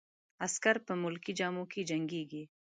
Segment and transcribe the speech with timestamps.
[0.45, 2.43] عسکر په ملکي جامو کې جنګیږي.